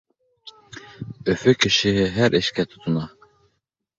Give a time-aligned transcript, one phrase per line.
[1.33, 3.03] Өфө кешеһе һәр эшкә тотона.